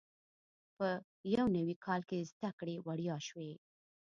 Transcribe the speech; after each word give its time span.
په 0.77 0.87
یو 1.35 1.45
نوي 1.57 1.75
کال 1.85 2.01
کې 2.09 2.27
زده 2.31 2.49
کړې 2.59 2.75
وړیا 2.87 3.17
شوې. 3.27 3.51